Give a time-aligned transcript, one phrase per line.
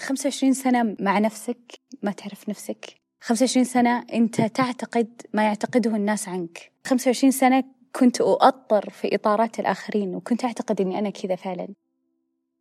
[0.00, 2.94] 25 سنة مع نفسك ما تعرف نفسك.
[3.20, 6.72] 25 سنة أنت تعتقد ما يعتقده الناس عنك.
[6.86, 11.68] 25 سنة كنت أؤطر في إطارات الآخرين وكنت أعتقد أني أنا كذا فعلا.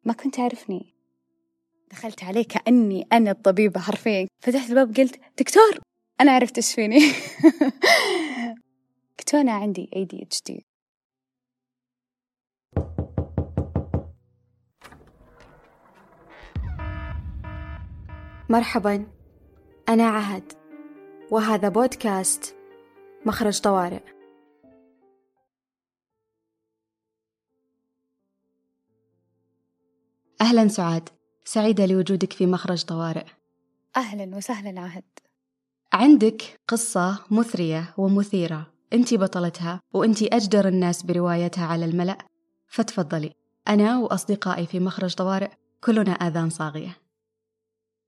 [0.03, 0.93] ما كنت أعرفني.
[1.91, 4.27] دخلت عليه كأني أنا الطبيبة حرفيا.
[4.39, 5.79] فتحت الباب قلت دكتور!
[6.21, 6.99] أنا عرفت إيش فيني.
[9.19, 10.66] قلت أنا عندي ADHD
[18.49, 19.07] مرحبا
[19.89, 20.53] أنا عهد
[21.31, 22.55] وهذا بودكاست
[23.25, 24.01] مخرج طوارئ.
[30.41, 31.09] أهلا سعاد
[31.45, 33.25] سعيدة لوجودك في مخرج طوارئ.
[33.97, 35.03] أهلا وسهلا عهد.
[35.93, 42.17] عندك قصة مثرية ومثيرة أنت بطلتها وأنت أجدر الناس بروايتها على الملأ؟
[42.67, 43.33] فتفضلي
[43.67, 45.51] أنا وأصدقائي في مخرج طوارئ
[45.83, 47.06] كلنا آذان صاغية.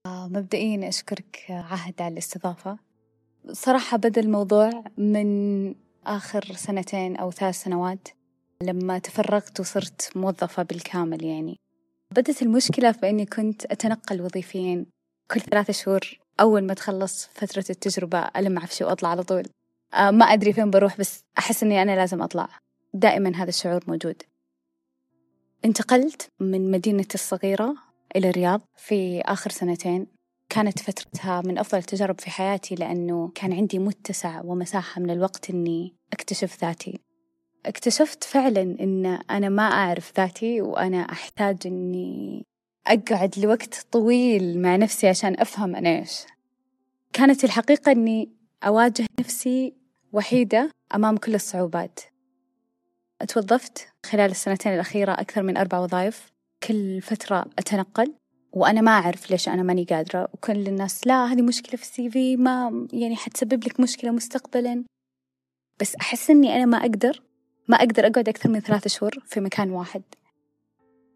[0.09, 2.77] مبدئيا أشكرك عهد على الاستضافة.
[3.51, 8.07] صراحة بدأ الموضوع من آخر سنتين أو ثلاث سنوات
[8.63, 11.59] لما تفرغت وصرت موظفة بالكامل يعني.
[12.11, 14.85] بدت المشكلة في أني كنت أتنقل وظيفيا
[15.31, 19.43] كل ثلاثة شهور أول ما تخلص فترة التجربة ألم عفشي وأطلع على طول.
[19.93, 22.49] آه ما أدري فين بروح بس أحس أني أنا لازم أطلع.
[22.93, 24.23] دائما هذا الشعور موجود.
[25.65, 27.75] انتقلت من مدينتي الصغيرة
[28.15, 30.07] إلى الرياض في آخر سنتين.
[30.49, 35.95] كانت فترتها من أفضل التجارب في حياتي لأنه كان عندي متسع ومساحة من الوقت إني
[36.13, 36.99] أكتشف ذاتي.
[37.65, 42.45] اكتشفت فعلا إن أنا ما أعرف ذاتي وأنا أحتاج إني
[42.87, 46.25] أقعد لوقت طويل مع نفسي عشان أفهم أنا إيش.
[47.13, 48.29] كانت الحقيقة إني
[48.63, 49.73] أواجه نفسي
[50.13, 51.99] وحيدة أمام كل الصعوبات.
[53.27, 56.31] توظفت خلال السنتين الأخيرة أكثر من أربع وظائف.
[56.63, 58.13] كل فترة أتنقل
[58.53, 62.37] وأنا ما أعرف ليش أنا ماني قادرة وكل الناس لا هذه مشكلة في السي في
[62.37, 64.83] ما يعني حتسبب لك مشكلة مستقبلا.
[65.79, 67.21] بس أحس إني أنا ما أقدر
[67.67, 70.01] ما أقدر أقعد أكثر من ثلاثة شهور في مكان واحد.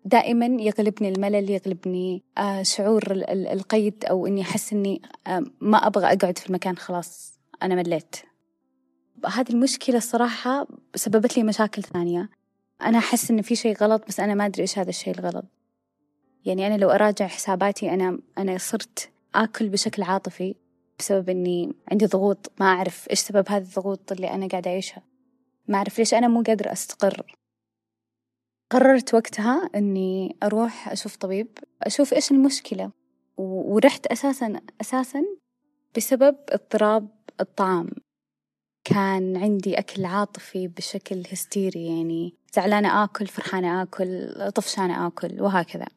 [0.06, 6.38] دائما يغلبني الملل يغلبني آه، شعور القيد أو إني أحس إني آه، ما أبغى أقعد
[6.38, 8.16] في المكان خلاص أنا مليت.
[9.26, 12.30] هذه المشكلة الصراحة سببت لي مشاكل ثانية.
[12.86, 15.46] أنا أحس إن في شيء غلط بس أنا ما أدري إيش هذا الشيء الغلط.
[16.46, 20.56] يعني أنا لو أراجع حساباتي أنا أنا صرت آكل بشكل عاطفي
[21.00, 22.52] بسبب إني عندي ضغوط.
[22.60, 25.04] ما أعرف إيش سبب هذه الضغوط اللي أنا قاعدة أعيشها.
[25.68, 27.36] ما أعرف ليش أنا مو قادرة أستقر.
[28.72, 31.48] قررت وقتها إني أروح أشوف طبيب
[31.82, 32.92] أشوف إيش المشكلة.
[33.38, 35.24] ورحت أساسا أساسا
[35.98, 37.08] بسبب اضطراب
[37.42, 37.90] الطعام.
[38.84, 45.88] كان عندي أكل عاطفي بشكل هستيري يعني زعلانة آكل فرحانة آكل طفشانة آكل وهكذا.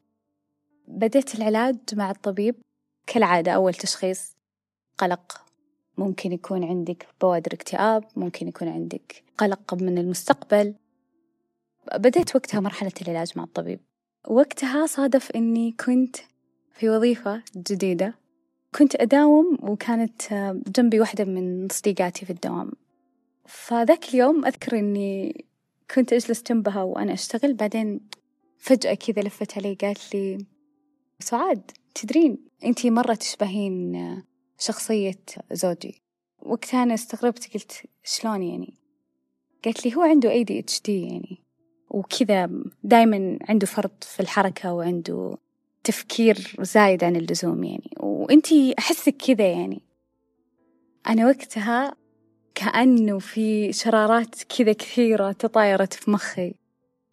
[0.89, 2.55] بديت العلاج مع الطبيب
[3.07, 4.37] كالعادة أول تشخيص
[4.99, 5.43] قلق.
[5.99, 10.75] ممكن يكون عندك بوادر اكتئاب ممكن يكون عندك قلق من المستقبل.
[11.95, 13.81] بديت وقتها مرحلة العلاج مع الطبيب.
[14.29, 16.17] وقتها صادف أني كنت
[16.73, 18.15] في وظيفة جديدة.
[18.77, 20.23] كنت أداوم وكانت
[20.77, 22.73] جنبي واحدة من صديقاتي في الدوام.
[23.47, 25.45] فذاك اليوم أذكر أني
[25.95, 28.01] كنت أجلس جنبها وأنا أشتغل بعدين
[28.59, 30.39] فجأة كذا لفت علي قالت لي
[31.21, 34.23] سعاد تدرين أنتي مرة تشبهين
[34.59, 35.21] شخصية
[35.53, 36.03] زوجي.
[36.43, 38.75] وقتها أنا استغربت قلت شلون يعني؟
[39.65, 41.39] قالت لي هو عنده ADHD يعني.
[41.91, 42.51] وكذا
[42.83, 45.37] دايما عنده فرط في الحركة وعنده
[45.87, 47.91] تفكير زايد عن اللزوم يعني.
[48.01, 49.83] وإنتي أحسك كذا يعني.
[51.09, 51.95] أنا وقتها
[52.55, 56.55] كأنه في شرارات كذا كثيرة تطايرت في مخي.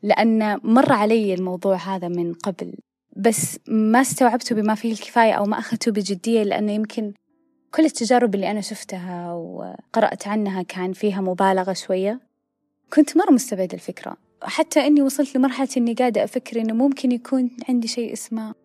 [0.03, 2.73] لأن مر علي الموضوع هذا من قبل.
[3.15, 7.13] بس ما استوعبته بما فيه الكفاية أو ما أخذته بجدية لأنه يمكن
[7.75, 12.19] كل التجارب اللي أنا شفتها وقرأت عنها كان فيها مبالغة شوية.
[12.93, 14.17] كنت مرة مستبعدة الفكرة.
[14.43, 18.62] حتى إني وصلت لمرحلة إني قاعدة أفكر إنه ممكن يكون عندي شيء اسمه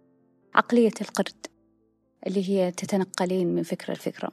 [0.58, 1.46] عقلية القرد
[2.26, 4.32] اللي هي تتنقلين من فكرة لفكرة.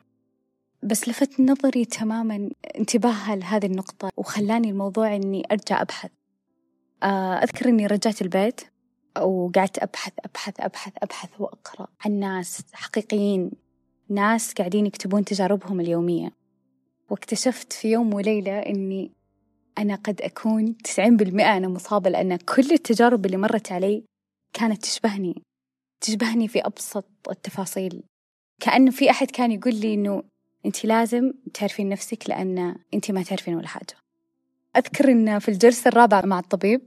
[0.83, 2.49] بس لفت نظري تماما
[2.79, 6.11] انتباهها لهذه النقطة وخلاني الموضوع إني أرجع أبحث.
[7.03, 8.61] آه، أذكر إني رجعت البيت
[9.21, 13.51] وقعدت أبحث أبحث أبحث أبحث وأقرأ عن ناس حقيقيين
[14.09, 16.31] ناس قاعدين يكتبون تجاربهم اليومية.
[17.09, 19.11] واكتشفت في يوم وليلة إني
[19.77, 24.03] أنا قد أكون تسعين بالمئة أنا مصابة لأن كل التجارب اللي مرت علي
[24.53, 25.43] كانت تشبهني.
[26.05, 28.03] تشبهني في أبسط التفاصيل.
[28.59, 30.23] كأنه في أحد كان يقول لي إنه
[30.65, 33.95] أنت لازم تعرفين نفسك لأن أنت ما تعرفين ولا حاجة.
[34.77, 36.81] أذكر إن في الجلسة الرابعة مع الطبيب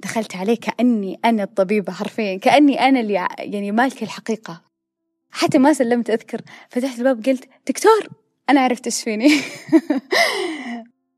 [0.00, 4.62] دخلت عليه كأني أنا الطبيبة حرفيا كأني أنا اللي يعني مالكة الحقيقة.
[5.30, 8.08] حتى ما سلمت أذكر فتحت الباب قلت دكتور
[8.50, 9.30] أنا عرفت إيش فيني.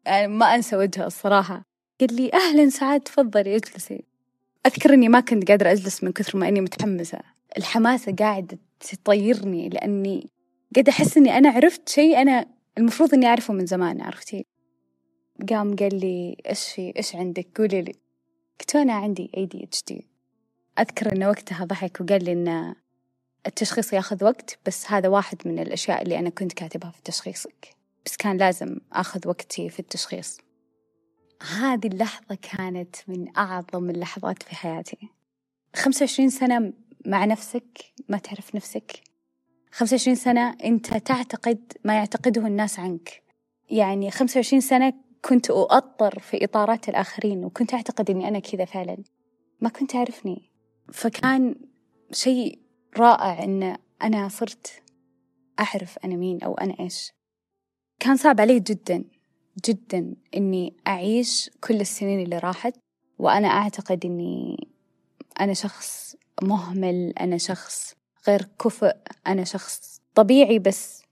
[0.06, 1.62] يعني ما أنسى وجهه الصراحة.
[2.00, 4.11] قال لي أهلا سعاد تفضلي اجلسي.
[4.66, 7.18] أذكر إني ما كنت قادرة أجلس من كثر ما إني متحمسة.
[7.56, 10.30] الحماسة قاعدة تطيرني لأني
[10.74, 12.46] قاعدة أحس إني أنا عرفت شيء أنا
[12.78, 14.46] المفروض إني أعرفه من زمان عرفتي
[15.50, 17.94] قام قال لي إيش في إيش عندك؟ قولي لي.
[18.60, 20.02] قلت أنا عندي ADHD
[20.78, 22.74] أذكر إنه وقتها ضحك وقال لي إن
[23.46, 27.68] التشخيص ياخذ وقت بس هذا واحد من الأشياء اللي أنا كنت كاتبها في تشخيصك.
[28.06, 30.38] بس كان لازم أخذ وقتي في التشخيص.
[31.42, 35.08] هذه اللحظة كانت من أعظم اللحظات في حياتي.
[35.76, 36.72] خمسة وعشرين سنة
[37.06, 39.00] مع نفسك ما تعرف نفسك.
[39.72, 43.22] خمسة وعشرين سنة أنت تعتقد ما يعتقده الناس عنك.
[43.70, 44.92] يعني خمسة وعشرين سنة
[45.24, 48.96] كنت أؤطر في إطارات الآخرين وكنت أعتقد أني أنا كذا فعلا.
[49.60, 50.50] ما كنت أعرفني.
[50.92, 51.54] فكان
[52.12, 52.58] شيء
[52.96, 54.82] رائع أن أنا صرت
[55.60, 57.12] أعرف أنا مين أو أنا إيش.
[58.00, 59.04] كان صعب علي جدا.
[59.66, 62.74] جدا إني أعيش كل السنين اللي راحت
[63.18, 64.68] وأنا أعتقد إني
[65.40, 67.94] أنا شخص مهمل أنا شخص
[68.28, 68.96] غير كفء
[69.26, 71.02] أنا شخص طبيعي بس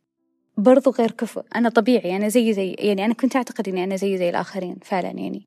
[0.57, 4.19] برضو غير كفء أنا طبيعي أنا زي زي يعني أنا كنت أعتقد إني أنا زي
[4.19, 5.45] زي الآخرين فعلا يعني.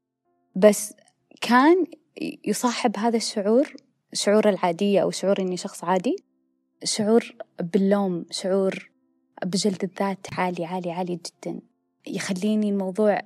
[0.55, 0.93] بس
[1.41, 1.85] كان
[2.45, 3.73] يصاحب هذا الشعور
[4.13, 6.15] شعور العادية أو شعور إني شخص عادي
[6.83, 8.91] شعور باللوم شعور
[9.45, 11.59] بجلد الذات عالي عالي عالي جدا.
[12.07, 13.21] يخليني الموضوع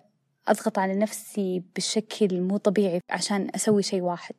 [0.48, 4.36] أضغط على نفسي بشكل مو طبيعي عشان أسوي شيء واحد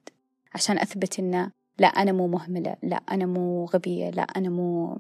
[0.55, 4.99] عشان أثبت إنه لا أنا مو مهملة لا أنا مو غبية لا أنا مو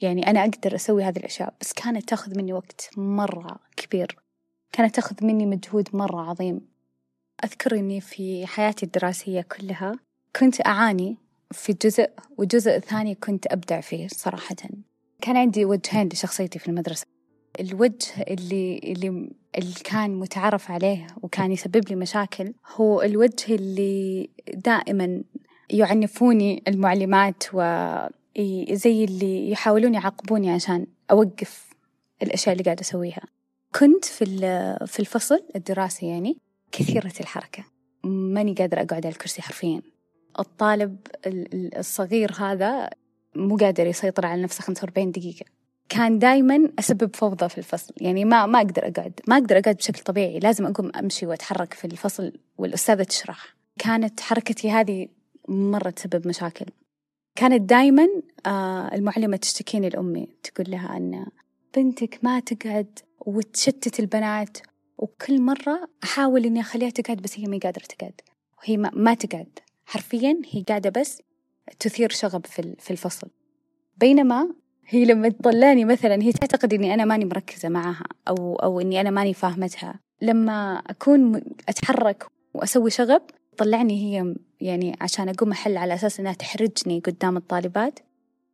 [0.00, 1.54] يعني أنا أقدر أسوي هذه الأشياء.
[1.60, 4.16] بس كانت تأخذ مني وقت مرة كبير
[4.72, 6.60] كانت تأخذ مني مجهود مرة عظيم.
[7.44, 9.92] أذكر إني في حياتي الدراسية كلها
[10.36, 11.16] كنت أعاني
[11.52, 14.56] في جزء وجزء ثاني كنت أبدع فيه صراحة.
[15.20, 17.06] كان عندي وجهين لشخصيتي في المدرسة.
[17.60, 25.22] الوجه اللي اللي اللي كان متعارف عليه وكان يسبب لي مشاكل هو الوجه اللي دائما
[25.70, 31.70] يعنفوني المعلمات وزي اللي يحاولون يعاقبوني عشان أوقف
[32.22, 33.22] الأشياء اللي قاعدة أسويها.
[33.74, 34.24] كنت في
[34.86, 36.36] في الفصل الدراسي يعني
[36.72, 37.64] كثيرة الحركة.
[38.04, 39.82] ماني قادرة أقعد على الكرسي حرفيا.
[40.38, 40.96] الطالب
[41.76, 42.90] الصغير هذا
[43.34, 45.46] مو قادر يسيطر على نفسه 45 دقيقة.
[45.90, 47.94] كان دايما أسبب فوضى في الفصل.
[48.00, 50.38] يعني ما ما أقدر أقعد ما أقدر أقعد بشكل طبيعي.
[50.38, 53.56] لازم أقوم أمشي وأتحرك في الفصل والأستاذة تشرح.
[53.78, 55.08] كانت حركتي هذه
[55.48, 56.66] مرة تسبب مشاكل.
[57.36, 58.08] كانت دايما
[58.46, 60.28] آه المعلمة تشتكيني لأمي.
[60.42, 61.26] تقول لها أن
[61.76, 64.58] بنتك ما تقعد وتشتت البنات
[64.98, 68.20] وكل مرة أحاول إني أخليها تقعد بس هي ما قادرة تقعد.
[68.58, 69.58] وهي ما, ما تقعد.
[69.86, 71.22] حرفيا هي قاعدة بس
[71.78, 72.46] تثير شغب
[72.78, 73.28] في الفصل.
[73.96, 74.54] بينما
[74.92, 79.10] هي لما تطلعني مثلا هي تعتقد إني أنا ماني مركزة معها أو أو إني أنا
[79.10, 80.00] ماني فاهمتها.
[80.22, 83.22] لما أكون أتحرك وأسوي شغب
[83.56, 87.98] تطلعني هي يعني عشان أقوم أحل على أساس إنها تحرجني قدام الطالبات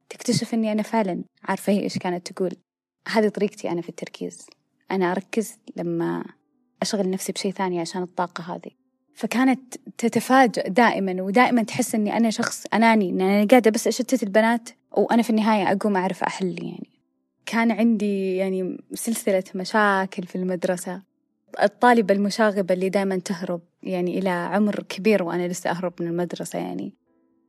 [0.09, 2.57] تكتشف إني أنا فعلا عارفة هي إيش كانت تقول.
[3.09, 4.47] هذه طريقتي أنا في التركيز.
[4.91, 6.25] أنا أركز لما
[6.83, 8.86] أشغل نفسي بشيء ثاني عشان الطاقة هذه.
[9.17, 14.69] فكانت تتفاجأ دائما ودائما تحس إني أنا شخص أناني ان أنا قاعدة بس أشتت البنات
[14.93, 16.91] وأنا في النهاية أقوم أعرف أحل يعني.
[17.47, 21.03] كان عندي يعني سلسلة مشاكل في المدرسة.
[21.63, 26.95] الطالبة المشاغبة اللي دائما تهرب يعني إلى عمر كبير وأنا لسه أهرب من المدرسة يعني.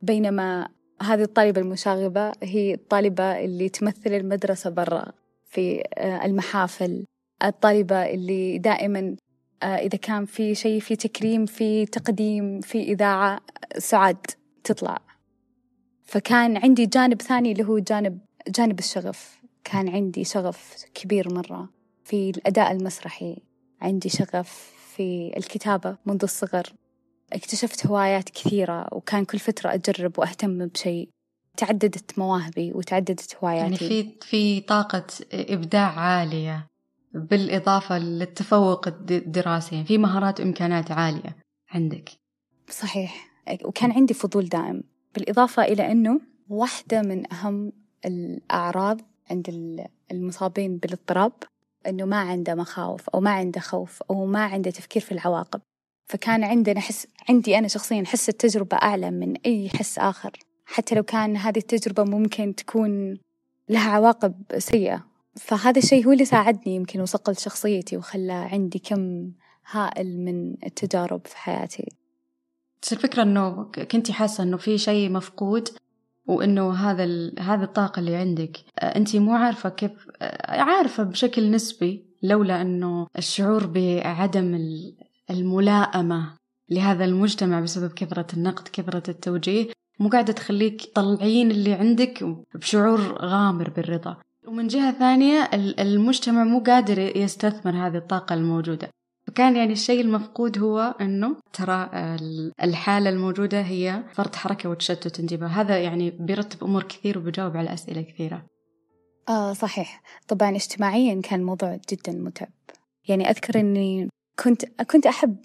[0.02, 0.68] بينما
[1.02, 5.12] هذه الطالبة المشاغبة هي الطالبة اللي تمثل المدرسة برا
[5.44, 7.04] في آه، المحافل.
[7.44, 9.16] الطالبة اللي دائما
[9.62, 13.40] إذا كان في شيء في تكريم في تقديم في إذاعة
[13.78, 14.26] سعاد
[14.64, 14.98] تطلع.
[16.04, 19.38] فكان عندي جانب ثاني اللي هو جانب جانب الشغف.
[19.64, 21.68] كان عندي شغف كبير مرة
[22.04, 23.36] في الأداء المسرحي.
[23.80, 26.72] عندي شغف في الكتابة منذ الصغر.
[27.32, 31.08] اكتشفت هوايات كثيرة وكان كل فترة أجرب وأهتم بشيء.
[31.56, 33.64] تعددت مواهبي وتعددت هواياتي.
[33.64, 36.66] يعني في في طاقة إبداع عالية.
[37.14, 39.74] بالإضافة للتفوق الدراسي.
[39.74, 41.36] يعني في مهارات وإمكانات عالية
[41.70, 42.10] عندك.
[42.70, 43.28] صحيح.
[43.64, 44.82] وكان عندي فضول دائم.
[45.14, 47.72] بالإضافة إلى أنه واحدة من أهم
[48.04, 49.00] الأعراض
[49.30, 51.32] عند المصابين بالاضطراب
[51.86, 55.60] أنه ما عنده مخاوف أو ما عنده خوف أو ما عنده تفكير في العواقب.
[56.06, 60.32] فكان عندنا حس عندي أنا شخصيا حس التجربة أعلى من أي حس آخر.
[60.66, 63.18] حتى لو كان هذه التجربة ممكن تكون
[63.68, 65.07] لها عواقب سيئة.
[65.40, 69.30] فهذا الشيء هو اللي ساعدني يمكن وصقل شخصيتي وخلى عندي كم
[69.70, 71.88] هائل من التجارب في حياتي.
[72.82, 75.68] بس الفكرة إنه كنتي حاسة إنه في شيء مفقود
[76.26, 77.04] وإنه هذا
[77.38, 78.58] هذه الطاقة اللي عندك.
[78.82, 80.06] أنت مو عارفة كيف
[80.48, 84.54] عارفة بشكل نسبي لولا إنه الشعور بعدم
[85.30, 86.36] الملائمة
[86.70, 89.68] لهذا المجتمع بسبب كثرة النقد كثرة التوجيه
[90.00, 94.16] مو قاعدة تخليك تطلعين اللي عندك بشعور غامر بالرضا.
[94.48, 98.90] ومن جهة ثانية المجتمع مو قادر يستثمر هذه الطاقة الموجودة.
[99.26, 101.90] فكان يعني الشيء المفقود هو إنه ترى
[102.62, 105.46] الحالة الموجودة هي فرط حركة وتشتت انتباه.
[105.46, 108.46] هذا يعني بيرتب أمور كثير وبيجاوب على أسئلة كثيرة.
[109.28, 110.02] آه صحيح.
[110.28, 112.52] طبعا اجتماعيا كان الموضوع جدا متعب.
[113.08, 114.08] يعني أذكر إني
[114.44, 115.36] كنت كنت أحب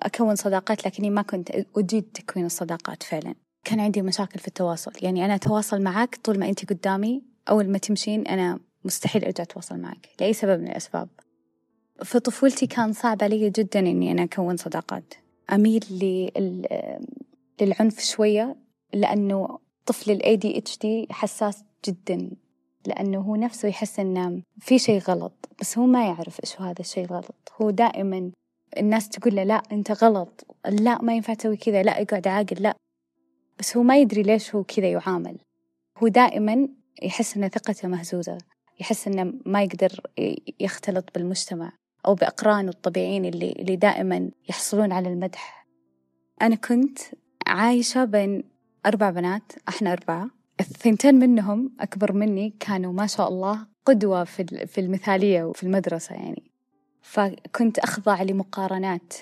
[0.00, 3.34] أكون صداقات لكني ما كنت أجيد تكوين الصداقات فعلا.
[3.64, 4.92] كان عندي مشاكل في التواصل.
[5.02, 9.78] يعني أنا أتواصل معك طول ما أنت قدامي أول ما تمشين أنا مستحيل أرجع أتواصل
[9.78, 11.08] معك لأي سبب من الأسباب.
[12.02, 15.14] في طفولتي كان صعب علي جدا إني أنا أكون صداقات.
[15.52, 15.84] أميل
[17.60, 18.56] للعنف شوية
[18.92, 22.30] لأنه طفل ال ADHD حساس جدا
[22.86, 27.06] لأنه هو نفسه يحس إنه في شيء غلط بس هو ما يعرف إيش هذا الشيء
[27.06, 27.52] غلط.
[27.60, 28.30] هو دائما
[28.78, 32.76] الناس تقول له لا أنت غلط لا ما ينفع تسوي كذا لا اقعد عاقل لا.
[33.58, 35.36] بس هو ما يدري ليش هو كذا يعامل.
[35.98, 36.68] هو دائما
[37.02, 38.38] يحس إن ثقته مهزوزة
[38.80, 40.00] يحس إنه ما يقدر
[40.60, 41.72] يختلط بالمجتمع
[42.06, 45.66] أو بأقرانه الطبيعيين اللي, اللي دائما يحصلون على المدح.
[46.42, 46.98] أنا كنت
[47.46, 48.44] عايشة بين
[48.86, 50.30] أربع بنات إحنا أربعة.
[50.60, 56.52] الثنتين منهم أكبر مني كانوا ما شاء الله قدوة في المثالية وفي المدرسة يعني.
[57.02, 59.12] فكنت أخضع لمقارنات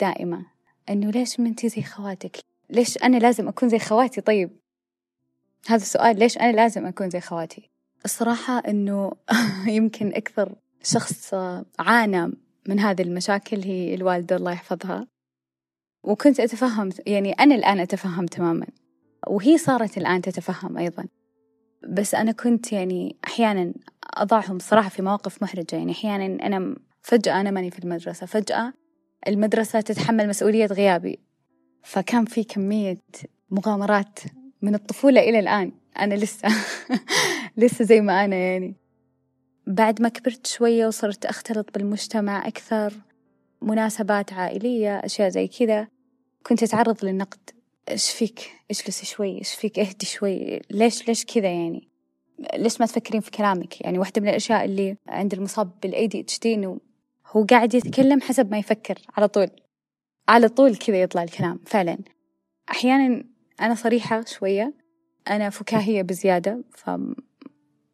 [0.00, 0.46] دائمة.
[0.88, 2.36] إنه ليش ما زي خواتك؟
[2.70, 4.50] ليش أنا لازم أكون زي خواتي؟ طيب
[5.66, 7.70] هذا السؤال ليش أنا لازم أكون زي خواتي؟
[8.04, 9.12] الصراحة إنه
[9.76, 11.34] يمكن أكثر شخص
[11.78, 12.32] عانى
[12.68, 15.06] من هذه المشاكل هي الوالدة الله يحفظها.
[16.04, 18.66] وكنت أتفهم يعني أنا الآن أتفهم تماما.
[19.26, 21.04] وهي صارت الآن تتفهم أيضا.
[21.88, 23.72] بس أنا كنت يعني أحيانا
[24.16, 25.76] أضعهم صراحة في مواقف محرجة.
[25.76, 28.26] يعني أحيانا أنا فجأة أنا ماني في المدرسة.
[28.26, 28.72] فجأة
[29.28, 31.18] المدرسة تتحمل مسؤولية غيابي.
[31.82, 32.98] فكان في كمية
[33.50, 34.18] مغامرات
[34.62, 35.72] من الطفولة إلى الآن.
[35.98, 36.48] أنا لسه
[37.56, 38.74] لسه زي ما أنا يعني.
[39.66, 42.92] بعد ما كبرت شوية وصرت أختلط بالمجتمع أكثر
[43.62, 45.88] مناسبات عائلية أشياء زي كذا
[46.46, 47.50] كنت أتعرض للنقد.
[47.90, 50.60] إيش فيك؟ اجلسي شوي؟ إيش فيك؟ اهدي شوي.
[50.70, 51.88] ليش؟ ليش كذا يعني؟
[52.54, 56.80] ليش ما تفكرين في كلامك؟ يعني واحدة من الأشياء اللي عند المصاب بال ADHD إنه
[57.26, 59.48] هو قاعد يتكلم حسب ما يفكر على طول.
[60.28, 61.98] على طول كذا يطلع الكلام فعلا.
[62.70, 63.24] أحيانا
[63.60, 64.74] أنا صريحة شوية.
[65.28, 66.90] أنا فكاهية بزيادة ف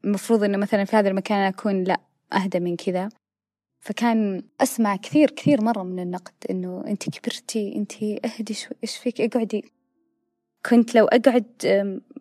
[0.04, 2.00] المفروض إنه مثلا في هذا المكان أكون لا
[2.32, 3.08] أهدى من كذا.
[3.80, 9.20] فكان أسمع كثير كثير مرة من النقد إنه أنت كبرتي أنت أهدي شوي إيش فيك؟
[9.20, 9.64] اقعدي.
[10.66, 11.46] كنت لو أقعد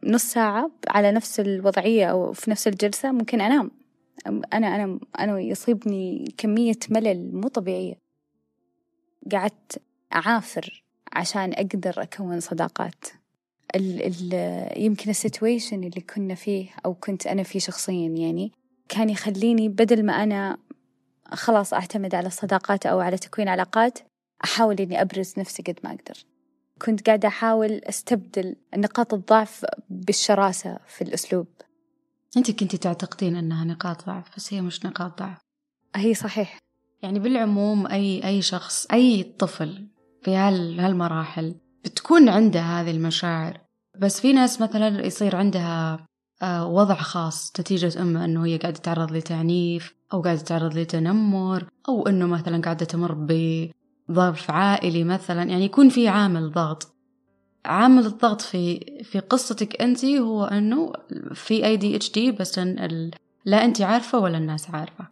[0.04, 3.72] نص ساعة على نفس الوضعية أو في نفس الجلسة ممكن أنام.
[4.28, 7.96] أنا أنا أنا يصيبني كمية ملل مو طبيعية.
[9.32, 9.82] قعدت
[10.16, 10.84] أعافر
[11.14, 13.06] عشان أقدر أكون صداقات.
[13.76, 18.52] ال ال يمكن السيتويشن اللي كنا فيه أو كنت أنا فيه شخصيا يعني
[18.90, 20.58] كان يخليني بدل ما أنا
[21.32, 24.00] خلاص أعتمد على الصداقات أو على تكوين علاقات
[24.44, 26.26] أحاول إني أبرز نفسي قد ما أقدر.
[26.82, 31.48] كنت قاعدة أحاول أستبدل نقاط الضعف بالشراسة في الأسلوب.
[32.38, 35.38] أنت كنتي تعتقدين أنها نقاط ضعف بس هي مش نقاط ضعف.
[35.96, 36.58] هي صحيح.
[37.04, 39.88] يعني بالعموم أي أي شخص أي طفل
[40.22, 43.62] في هالمراحل بتكون عنده هذه المشاعر.
[44.00, 46.06] بس في ناس مثلا يصير عندها
[46.42, 52.08] آه، وضع خاص نتيجة إما أنه هي قاعدة تتعرض لتعنيف أو قاعدة تتعرض لتنمر أو
[52.08, 53.14] أنه مثلا قاعدة تمر
[54.10, 55.44] بظرف عائلي مثلا.
[55.44, 56.94] يعني يكون في عامل ضغط.
[57.66, 60.94] عامل الضغط في في قصتك أنت هو أنه
[61.34, 62.60] في أي دي اتش دي بس
[63.46, 65.08] لا أنت عارفة ولا الناس عارفة.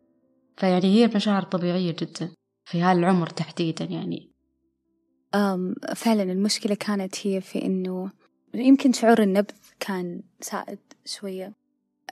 [0.57, 2.31] فيعني هي مشاعر طبيعية جدا
[2.65, 4.30] في هالعمر تحديدا يعني.
[5.95, 8.11] فعلا المشكلة كانت هي في إنه
[8.53, 11.53] يمكن شعور النبذ كان سائد شوية.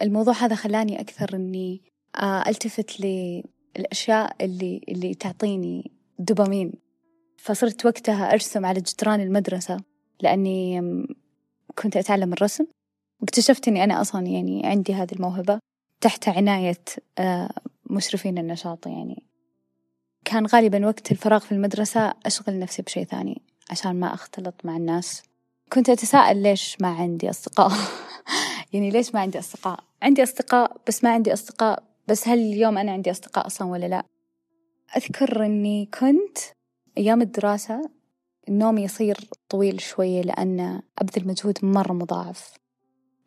[0.02, 1.82] الموضوع هذا خلاني أكثر إني
[2.16, 6.74] آه، ألتفت للأشياء اللي اللي تعطيني دوبامين.
[7.38, 9.78] فصرت وقتها أرسم على جدران المدرسة
[10.22, 10.82] لأني
[11.76, 12.66] كنت أتعلم الرسم.
[13.22, 15.60] واكتشفت إني أنا أصلا يعني عندي هذه الموهبة
[16.02, 16.84] تحت عناية
[17.18, 17.50] آه،
[17.90, 19.29] مشرفين النشاط يعني.
[20.30, 25.24] كان غالبا وقت الفراغ في المدرسة أشغل نفسي بشيء ثاني عشان ما أختلط مع الناس.
[25.74, 27.72] كنت أتساءل ليش ما عندي أصدقاء؟
[28.74, 32.92] يعني ليش ما عندي أصدقاء؟ عندي أصدقاء بس ما عندي أصدقاء بس هل اليوم أنا
[32.92, 34.06] عندي أصدقاء أصلا ولا لا؟
[34.98, 36.38] أذكر أني كنت
[36.98, 37.90] أيام الدراسة
[38.50, 39.18] النوم يصير
[39.50, 42.54] طويل شوية لأن أبذل مجهود مرة مضاعف.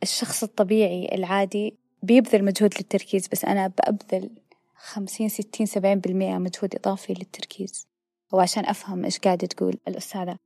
[0.03, 4.31] الشخص الطبيعي العادي بيبذل مجهود للتركيز بس أنا بأبذل
[4.83, 7.87] خمسين ستين سبعين بالمئة مجهود إضافي للتركيز.
[8.33, 10.37] وعشان أفهم إيش قاعدة تقول الأستاذة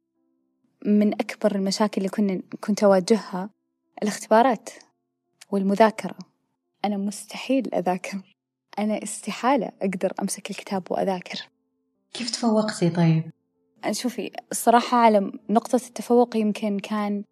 [0.86, 3.50] من أكبر المشاكل اللي كنا كنت أواجهها
[4.02, 4.70] الاختبارات
[5.50, 6.18] والمذاكرة.
[6.84, 8.36] أنا مستحيل أذاكر.
[8.78, 11.48] أنا استحالة أقدر أمسك الكتاب وأذاكر.
[12.12, 13.30] كيف تفوقتي طيب؟
[13.90, 17.24] شوفي الصراحة على نقطة التفوق يمكن كان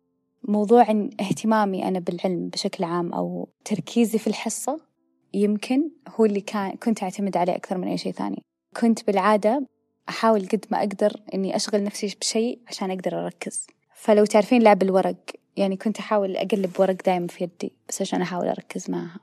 [0.49, 4.93] موضوع اهتمامي أنا بالعلم بشكل عام أو تركيزي في الحصة
[5.34, 8.42] يمكن هو اللي كان كنت أعتمد عليه أكثر من أي شيء ثاني.
[8.76, 9.66] كنت بالعادة
[10.08, 13.66] أحاول قد ما أقدر إني أشغل نفسي بشيء عشان أقدر أركز.
[13.94, 15.16] فلو تعرفين لعب الورق
[15.56, 19.20] يعني كنت أحاول أقلب ورق دايما في يدي بس عشان أحاول أركز معها.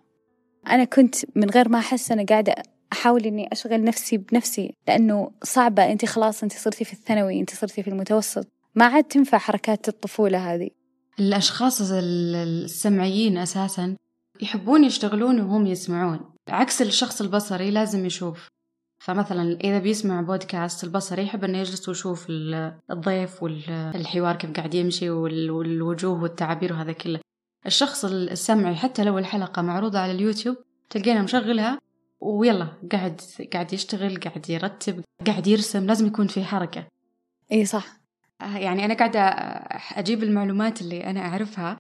[0.68, 2.56] أنا كنت من غير ما أحس أنا قاعدة
[2.94, 5.92] أحاول إني أشغل نفسي بنفسي لأنه صعبة.
[5.92, 8.48] أنت خلاص أنت صرتي في الثانوي أنت صرتي في المتوسط.
[8.76, 10.70] ما عاد تنفع حركات الطفولة هذه.
[11.20, 13.96] الأشخاص السمعيين أساسا
[14.42, 16.20] يحبون يشتغلون وهم يسمعون.
[16.50, 18.48] عكس الشخص البصري لازم يشوف.
[19.04, 26.22] فمثلا إذا بيسمع بودكاست البصري يحب إنه يجلس ويشوف الضيف والحوار كيف قاعد يمشي والوجوه
[26.24, 27.20] والتعابير وهذا كله.
[27.66, 30.58] الشخص السمعي حتى لو الحلقة معروضة على اليوتيوب
[30.90, 31.80] تلقينا مشغلها
[32.20, 33.22] ويلا قاعد
[33.54, 36.88] قاعد يشتغل قاعد يرتب قاعد يرسم لازم يكون في حركة.
[37.52, 37.88] إي صح.
[38.42, 39.20] يعني أنا قاعدة
[40.00, 41.78] أجيب المعلومات اللي أنا أعرفها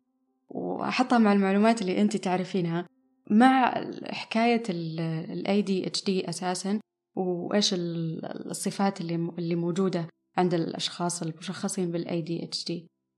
[0.82, 2.86] وأحطها مع المعلومات اللي أنت تعرفينها
[3.30, 6.80] مع حكاية ال ADHD أساسا
[7.16, 10.08] وإيش الصفات اللي اللي موجودة
[10.38, 12.74] عند الأشخاص المشخصين بال ADHD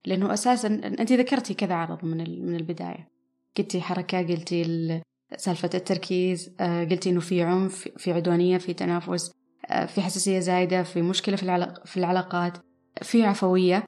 [0.05, 3.10] لأنه أساسا أنت ذكرتي كذا عرض من من البداية.
[3.58, 5.01] قلتي حركة قلتي
[5.38, 9.32] سالفة التركيز آه، قلتي إنه في عنف في عدوانية في تنافس
[9.65, 11.36] آه، في حساسية زايدة في مشكلة
[11.86, 12.58] في العلاقات
[13.01, 13.84] في عفوية.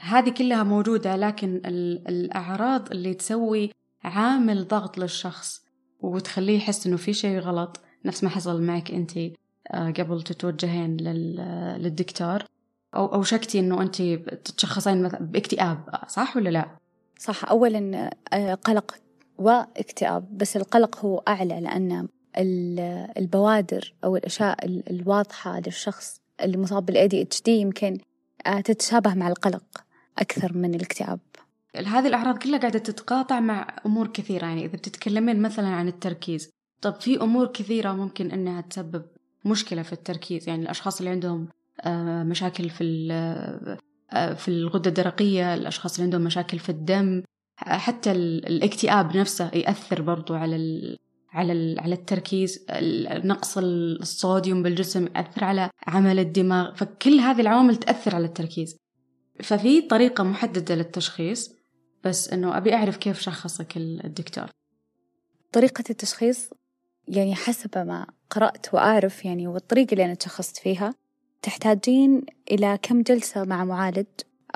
[0.00, 1.60] هذه كلها موجودة لكن
[2.08, 3.70] الأعراض اللي تسوي
[4.04, 5.62] عامل ضغط للشخص
[6.00, 9.18] وتخليه يحس إنه في شيء غلط نفس ما حصل معك أنت
[9.68, 12.44] آه، قبل تتوجهين للدكتور
[12.94, 14.02] أو أو شكتي إنه أنت
[14.44, 16.68] تتشخصين مثلا باكتئاب صح ولا لا؟
[17.18, 18.94] صح أولا آه، قلق
[19.38, 22.08] واكتئاب بس القلق هو أعلى لأن
[23.18, 27.98] البوادر أو الأشياء الواضحة للشخص اللي مصاب بال ADHD يمكن
[28.46, 29.84] آه، تتشابه مع القلق
[30.18, 31.20] أكثر من الاكتئاب.
[31.76, 36.50] هذه الأعراض كلها قاعدة تتقاطع مع أمور كثيرة يعني إذا بتتكلمين مثلا عن التركيز.
[36.80, 39.02] طب في أمور كثيرة ممكن أنها تسبب
[39.44, 41.48] مشكلة في التركيز يعني الأشخاص اللي عندهم
[41.80, 43.08] آه، مشاكل في
[44.12, 47.22] آه، في الغدة الدرقية الأشخاص اللي عندهم مشاكل في الدم
[47.56, 50.56] حتى الاكتئاب نفسه يأثر برضو على
[51.32, 52.66] على على التركيز.
[53.24, 56.74] نقص الصوديوم بالجسم يأثر على عمل الدماغ.
[56.74, 58.76] فكل هذه العوامل تأثر على التركيز.
[59.42, 61.52] ففي طريقة محددة للتشخيص
[62.04, 64.46] بس إنه أبي أعرف كيف شخصك الدكتور.
[65.52, 66.50] طريقة التشخيص
[67.08, 70.94] يعني حسب ما قرأت وأعرف يعني والطريقة اللي أنا تشخصت فيها
[71.42, 74.06] تحتاجين إلى كم جلسة مع معالج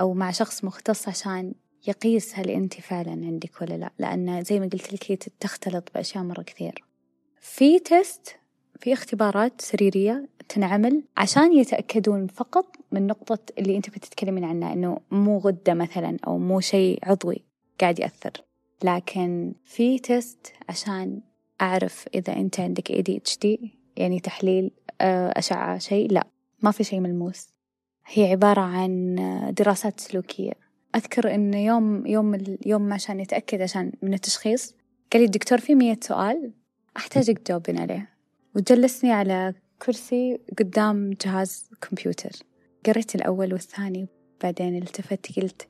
[0.01, 1.55] أو مع شخص مختص عشان
[1.87, 3.93] يقيس هل أنت فعلا عندك ولا لا.
[3.99, 6.85] لأن زي ما قلت لك هي تختلط بأشياء مرة كثير.
[7.41, 8.37] في تيست
[8.83, 15.39] في اختبارات سريرية تنعمل عشان يتأكدون فقط من نقطة اللي أنت بتتكلمين عنها إنه مو
[15.39, 17.45] غدة مثلا أو مو شيء عضوي
[17.81, 18.33] قاعد يأثر.
[18.85, 21.21] لكن في تيست عشان
[21.61, 26.27] أعرف إذا أنت عندك ADHD يعني تحليل آه، أشعة شيء لا
[26.63, 27.49] ما في شيء ملموس.
[28.07, 29.17] هي عبارة عن
[29.59, 30.53] دراسات سلوكية.
[30.97, 34.75] أذكر إن يوم يوم اليوم عشان يتأكد عشان من التشخيص
[35.13, 36.53] قال لي الدكتور في مية سؤال
[36.97, 38.12] أحتاجك تجاوبين عليه.
[38.57, 42.31] وجلسني على كرسي قدام جهاز كمبيوتر.
[42.87, 44.09] قريت الأول والثاني
[44.43, 45.69] بعدين التفت قلت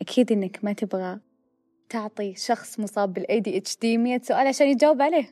[0.00, 1.20] أكيد إنك ما تبغى
[1.88, 5.30] تعطي شخص مصاب بال ADHD 100 سؤال عشان يجاوب عليه.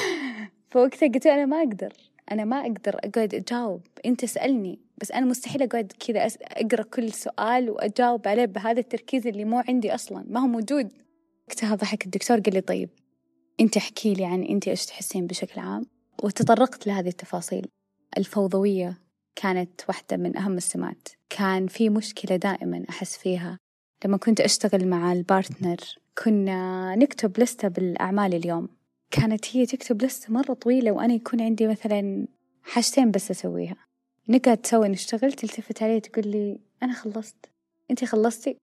[0.70, 1.92] فوقتها قلت أنا ما أقدر
[2.32, 3.80] أنا ما أقدر أقعد أجاوب.
[4.06, 9.44] أنت اسألني بس أنا مستحيل أقعد كذا أقرأ كل سؤال وأجاوب عليه بهذا التركيز اللي
[9.44, 10.24] مو عندي أصلا.
[10.28, 10.92] ما هو موجود.
[11.48, 12.90] وقتها ضحك الدكتور قال لي طيب
[13.60, 17.66] أنت احكي لي عن أنت إيش تحسين بشكل عام؟ وتطرقت لهذه التفاصيل.
[18.18, 18.98] الفوضوية
[19.36, 21.08] كانت واحدة من أهم السمات.
[21.30, 23.58] كان في مشكلة دائما أحس فيها.
[24.04, 25.76] لما كنت أشتغل مع البارتنر
[26.24, 28.68] كنا نكتب لستة بالأعمال اليوم.
[29.10, 32.26] كانت هي تكتب لستة مرة طويلة وأنا يكون عندي مثلا
[32.62, 33.76] حاجتين بس أسويها.
[34.28, 37.36] نقعد سوا نشتغل تلتفت علي تقول لي أنا خلصت.
[37.90, 38.56] أنتي خلصتي؟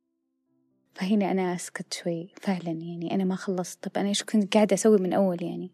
[0.93, 2.33] فهنا أنا أسكت شوي.
[2.41, 3.83] فعلا يعني أنا ما خلصت.
[3.83, 5.71] طب أنا إيش كنت قاعدة أسوي من أول يعني؟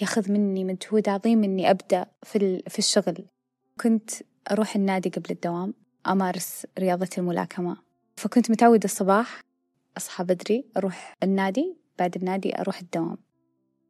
[0.00, 3.24] ياخذ مني مجهود عظيم إني أبدأ في, في الشغل.
[3.80, 4.10] كنت
[4.50, 5.74] أروح النادي قبل الدوام
[6.06, 7.76] أمارس رياضة الملاكمة.
[8.16, 9.40] فكنت متعودة الصباح
[9.96, 13.18] أصحى بدري أروح النادي بعد النادي أروح الدوام.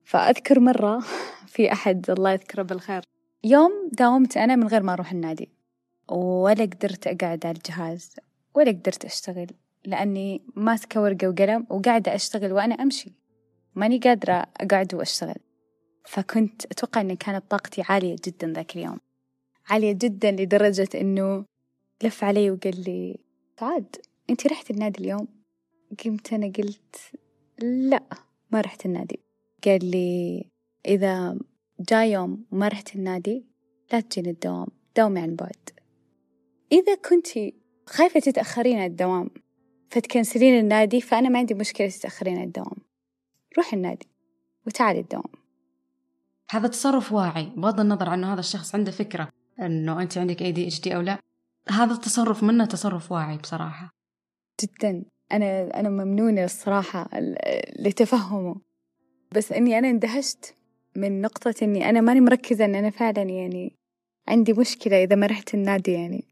[0.05, 1.05] فأذكر مرة
[1.53, 3.03] في أحد الله يذكره بالخير
[3.45, 5.49] يوم داومت أنا من غير ما أروح النادي
[6.09, 8.15] ولا قدرت أقعد على الجهاز
[8.55, 9.47] ولا قدرت أشتغل
[9.85, 13.13] لأني ماسكة ورقة وقلم وقاعدة أشتغل وأنا أمشي.
[13.75, 15.39] ماني قادرة أقعد وأشتغل.
[16.09, 18.99] فكنت أتوقع أن كانت طاقتي عالية جدا ذاك اليوم.
[19.69, 21.45] عالية جدا لدرجة أنه
[22.03, 23.19] لف علي وقال لي
[23.61, 23.97] سعاد
[24.31, 25.29] أنت رحت النادي اليوم؟
[26.05, 26.97] قمت أنا قلت
[27.59, 28.03] لا
[28.51, 29.21] ما رحت النادي.
[29.65, 30.45] قال لي
[30.87, 31.39] إذا
[31.81, 33.45] جاء يوم وما رحت النادي
[33.93, 34.67] لا تجين الدوام
[34.97, 35.71] داومي عن بعد.
[36.73, 37.55] إذا كنتي
[37.87, 39.31] خايفة تتأخرين على الدوام
[39.91, 42.77] فتكنسلين النادي فأنا ما عندي مشكلة تتأخرين على الدوام.
[43.59, 44.07] روحي النادي
[44.67, 45.38] وتعالي الدوام.
[46.51, 49.29] هذا تصرف واعي بغض النظر عن هذا الشخص عنده فكرة
[49.61, 51.19] أنه أنت عندك أي دي اتش دي أو لا.
[51.71, 53.91] هذا التصرف منه تصرف واعي بصراحة.
[54.63, 55.05] جدا.
[55.33, 57.09] أنا أنا ممنونة الصراحة
[57.79, 58.61] لتفهمه.
[59.33, 60.55] بس إني أنا اندهشت
[60.97, 63.77] من نقطة إني أنا ماني مركزة إن أنا فعلا يعني
[64.29, 66.25] عندي مشكلة إذا ما رحت النادي يعني.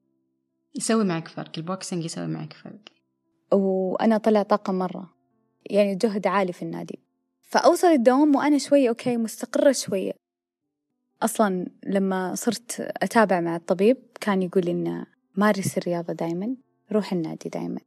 [0.75, 2.81] يسوي معك فرق ال boxing يسوي معك فرق.
[3.53, 5.15] وأنا طلع طاقة مرة.
[5.71, 7.06] يعني جهد عالي في النادي.
[7.47, 10.13] فأوصل الدوام وأنا شوية okay مستقرة شوية
[11.23, 15.07] أصلا لما صرت أتابع مع الطبيب كان يقول لي إنه
[15.37, 16.57] مارس الرياضة دايما
[16.93, 17.81] روح النادي دايما.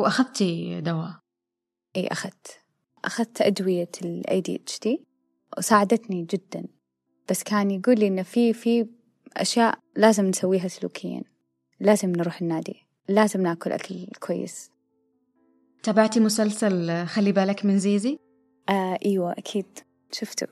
[0.00, 1.18] وأخذتي دواء؟
[1.96, 2.60] إي أخذت.
[3.04, 4.88] أخذت أدوية ال ADHD
[5.58, 6.66] وساعدتني جدا.
[7.30, 8.86] بس كان يقول لي إنه في في
[9.36, 11.22] أشياء لازم نسويها سلوكيا.
[11.80, 12.86] لازم نروح النادي.
[13.08, 14.70] لازم ناكل أكل كويس.
[15.82, 18.18] تابعتي مسلسل خلي بالك من زيزي؟
[18.68, 19.66] آه أيوة أكيد.
[20.12, 20.46] شفته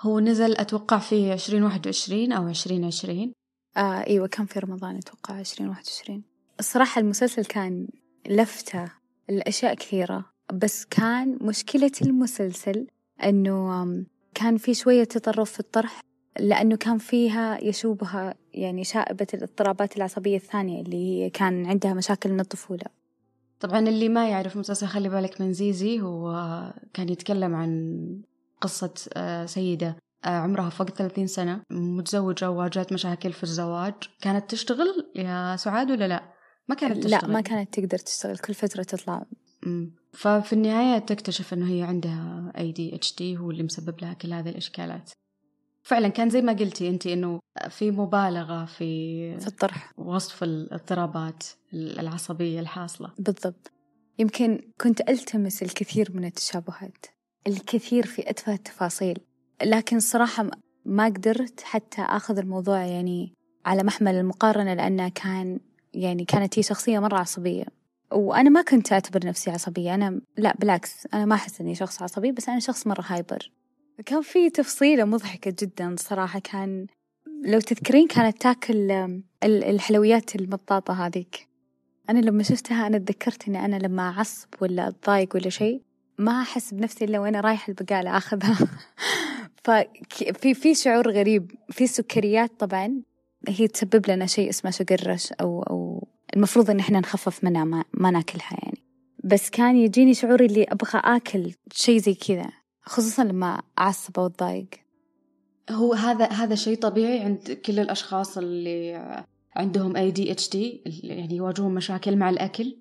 [0.00, 3.32] هو نزل أتوقع في عشرين واحد وعشرين أو عشرين عشرين
[3.76, 5.00] آه أيوة كان في رمضان
[5.60, 6.22] واحد وعشرين.
[6.60, 7.88] الصراحة المسلسل كان
[8.28, 8.92] لفتة
[9.30, 12.86] الأشياء كثيرة بس كان مشكلة المسلسل
[13.24, 13.84] أنه
[14.34, 16.00] كان في شوية تطرف في الطرح
[16.40, 22.40] لأنه كان فيها يشوبها يعني شائبة الاضطرابات العصبية الثانية اللي هي كان عندها مشاكل من
[22.40, 22.86] الطفولة.
[23.64, 26.32] طبعا اللي ما يعرف مسلسل خلي بالك من زيزي هو
[26.94, 28.22] كان يتكلم عن
[28.60, 33.94] قصة آه، سيدة آه، عمرها فوق 30 سنة متزوجة وواجهت مشاكل في الزواج.
[34.20, 36.32] كانت تشتغل يا سعاد ولا لا؟
[36.68, 39.26] ما كانت تشتغل لا ما كانت تقدر تشتغل كل فترة تطلع.
[40.12, 44.32] ففي النهاية تكتشف أنه هي عندها أي دي اتش دي هو اللي مسبب لها كل
[44.32, 45.10] هذه الإشكالات.
[45.84, 49.92] فعلا كان زي ما قلتي أنت أنه في مبالغة في في الطرح.
[49.98, 51.44] وصف الاضطرابات
[51.74, 53.12] العصبية الحاصلة.
[53.18, 53.72] بالضبط.
[54.18, 57.06] يمكن كنت ألتمس الكثير من التشابهات
[57.46, 59.18] الكثير في أتفه التفاصيل
[59.64, 60.50] لكن صراحة
[60.84, 63.34] ما قدرت حتى أخذ الموضوع يعني
[63.66, 65.60] على محمل المقارنة لأنه كان
[65.94, 67.64] يعني كانت هي شخصية مرة عصبية.
[68.12, 72.32] وأنا ما كنت أعتبر نفسي عصبية أنا لا بالعكس أنا ما أحس إني شخص عصبي
[72.32, 73.50] بس أنا شخص مرة هايبر
[74.06, 76.38] كان في تفصيلة مضحكة جدا صراحة.
[76.38, 76.86] كان
[77.44, 78.90] لو تذكرين كانت تاكل
[79.44, 81.48] الحلويات المطاطة هذيك.
[82.10, 85.82] أنا لما شفتها أنا تذكرت إني أنا لما أعصب ولا أتضايق ولا شيء
[86.18, 88.58] ما أحس بنفسي إلا وأنا رايحة البقالة آخذها.
[89.64, 93.02] ففي في شعور غريب في سكريات طبعا
[93.48, 97.84] هي تسبب لنا شيء اسمه sugar rush أو أو المفروض إن إحنا نخفف منها ما,
[97.94, 98.78] ما ناكلها يعني.
[99.24, 102.63] بس كان يجيني شعور اللي أبغى آكل شيء زي كذا.
[102.86, 104.68] خصوصا لما أعصب أو أتضايق
[105.70, 109.24] هو هذا هذا شيء طبيعي عند كل الأشخاص اللي
[109.56, 112.76] عندهم ADHD يعني يواجهون مشاكل مع الأكل.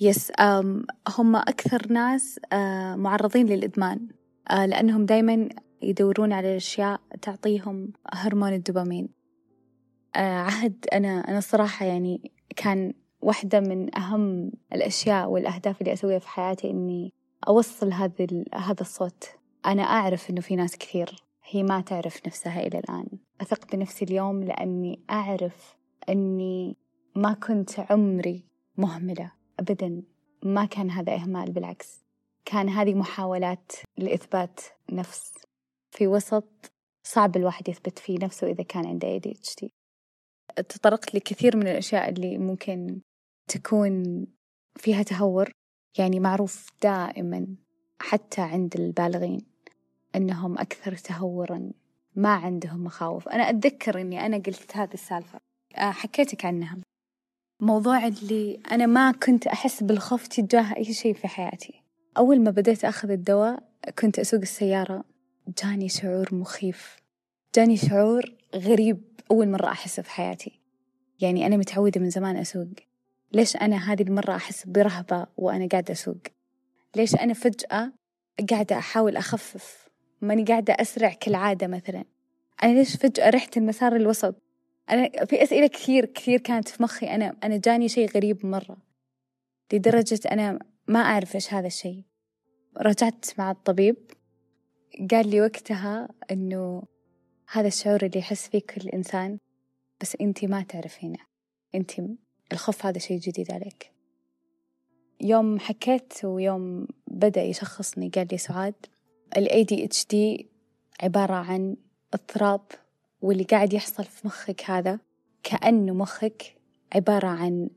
[0.00, 0.32] yes
[1.18, 2.40] هم أكثر ناس
[2.96, 4.08] معرضين للإدمان
[4.50, 5.48] لأنهم دايما
[5.82, 9.08] يدورون على الأشياء تعطيهم هرمون الدوبامين.
[10.16, 16.70] عهد أنا أنا الصراحة يعني كان واحدة من أهم الأشياء والأهداف اللي أسويها في حياتي
[16.70, 17.12] إني
[17.48, 19.28] أوصل هذا هذا الصوت.
[19.66, 23.06] أنا أعرف إنه في ناس كثير هي ما تعرف نفسها إلى الآن.
[23.40, 25.76] أثق بنفسي اليوم لأني أعرف
[26.08, 26.76] أني
[27.16, 28.44] ما كنت عمري
[28.76, 29.32] مهملة.
[29.60, 30.02] أبدا
[30.42, 32.00] ما كان هذا إهمال بالعكس.
[32.44, 34.60] كان هذه محاولات لإثبات
[34.92, 35.32] نفس.
[35.90, 36.72] في وسط
[37.02, 39.68] صعب الواحد يثبت فيه نفسه إذا كان عنده ADHD
[40.56, 43.00] تطرقت لكثير من الأشياء اللي ممكن
[43.48, 44.26] تكون
[44.76, 45.50] فيها تهور.
[45.98, 47.46] يعني معروف دائما
[47.98, 49.40] حتى عند البالغين
[50.16, 51.70] أنهم أكثر تهورا
[52.16, 53.28] ما عندهم مخاوف.
[53.28, 55.40] أنا أتذكر أني أنا قلت هذه السالفة.
[55.76, 56.78] آه، حكيتك عنها.
[57.60, 61.82] موضوع اللي أنا ما كنت أحس بالخوف تجاه أي شيء في حياتي.
[62.16, 63.62] أول ما بديت أخذ الدواء
[63.98, 65.04] كنت أسوق السيارة.
[65.62, 66.96] جاني شعور مخيف.
[67.54, 70.60] جاني شعور غريب أول مرة أحسه في حياتي.
[71.20, 72.68] يعني أنا متعودة من زمان أسوق.
[73.32, 76.22] ليش أنا هذه المرة أحس برهبة وأنا قاعدة أسوق؟
[76.96, 77.92] ليش أنا فجأة
[78.50, 79.88] قاعدة أحاول أخفف؟
[80.20, 82.04] ماني قاعدة أسرع كالعادة مثلا.
[82.62, 84.34] أنا ليش فجأة رحت المسار الوسط؟
[84.90, 87.06] أنا في أسئلة كثير كثير كانت في مخي.
[87.06, 88.76] أنا أنا جاني شيء غريب مرة.
[89.72, 92.02] لدرجة أنا ما أعرف إيش هذا الشيء.
[92.76, 93.96] رجعت مع الطبيب.
[95.10, 96.82] قال لي وقتها إنه
[97.52, 99.38] هذا الشعور اللي يحس فيه كل إنسان
[100.00, 101.18] بس أنتي ما تعرفينه.
[101.74, 102.16] أنتي
[102.52, 103.92] الخوف هذا شيء جديد عليك.
[105.20, 108.74] يوم حكيت ويوم بدأ يشخصني قال لي سعاد
[109.36, 110.44] ال ADHD
[111.02, 111.76] عبارة عن
[112.14, 112.60] اضطراب
[113.22, 114.98] واللي قاعد يحصل في مخك هذا
[115.42, 116.56] كأنه مخك
[116.94, 117.70] عبارة عن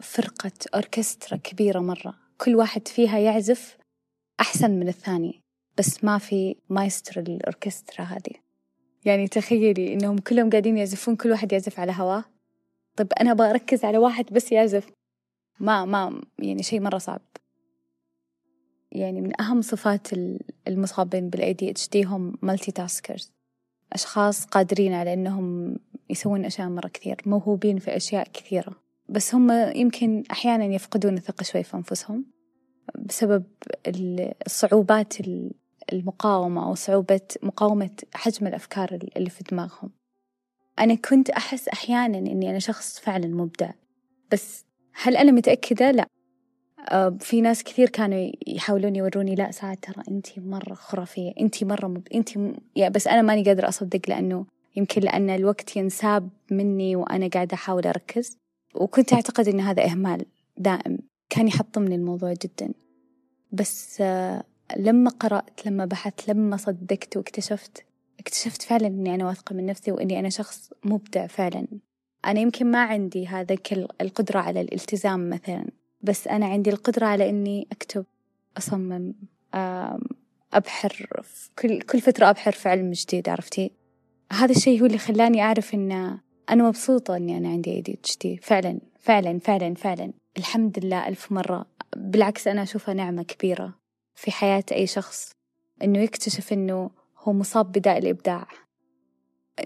[0.00, 2.14] فرقة أوركسترا كبيرة مرة.
[2.38, 3.76] كل واحد فيها يعزف
[4.40, 5.42] أحسن من الثاني
[5.78, 8.34] بس ما في مايسترو الأوركسترا هذه.
[9.04, 12.24] يعني تخيلي إنهم كلهم قاعدين يعزفون كل واحد يعزف على هواه.
[12.96, 14.90] طب أنا أبغى أركز على واحد بس يعزف
[15.60, 17.20] ما ما يعني شيء مرة صعب.
[18.92, 20.08] يعني من أهم صفات
[20.68, 23.32] المصابين ADHD هم multitaskers
[23.92, 25.76] أشخاص قادرين على إنهم
[26.10, 28.72] يسوون أشياء مرة كثير موهوبين في أشياء كثيرة.
[29.08, 32.24] بس هم يمكن أحيانا يفقدون الثقة شوي في أنفسهم
[32.98, 33.44] بسبب
[34.46, 35.14] الصعوبات
[35.92, 39.90] المقاومة أو صعوبة مقاومة حجم الأفكار اللي في دماغهم.
[40.78, 43.70] أنا كنت أحس أحيانا إني أنا شخص فعلا مبدع
[44.32, 46.08] بس هل أنا متأكدة؟ لا.
[47.20, 52.08] في ناس كثير كانوا يحاولون يوروني لا ساعة ترى أنتي مرة خرافية أنتي مرة مب...
[52.14, 52.54] أنتي م...
[52.76, 57.86] يا بس أنا ماني قادرة أصدق لأنه يمكن لأن الوقت ينساب مني وأنا قاعدة أحاول
[57.86, 58.38] أركز.
[58.74, 60.24] وكنت أعتقد أن هذا إهمال
[60.56, 60.98] دائم
[61.30, 62.72] كان يحطمني الموضوع جدا.
[63.52, 64.00] بس
[64.76, 67.84] لما قرأت لما بحثت لما صدقت واكتشفت
[68.22, 71.66] اكتشفت فعلا أني أنا واثقة من نفسي وأني أنا شخص مبدع فعلا.
[72.26, 73.56] أنا يمكن ما عندي هذا
[74.00, 75.66] القدرة على الالتزام مثلا
[76.02, 78.04] بس أنا عندي القدرة على إني أكتب
[78.58, 79.14] أصمم
[80.52, 81.22] أبحر
[81.58, 83.70] كل كل فترة أبحر في علم جديد عرفتي؟
[84.32, 86.18] هذا الشيء هو اللي خلاني أعرف إن
[86.50, 90.12] أنا مبسوطة إني أنا عندي ADHD فعلا فعلا فعلا فعلا.
[90.38, 91.66] الحمد لله ألف مرة.
[91.96, 93.74] بالعكس أنا أشوفها نعمة كبيرة
[94.14, 95.32] في حياة أي شخص
[95.82, 96.90] إنه يكتشف إنه
[97.22, 98.48] هو مصاب بداء الإبداع.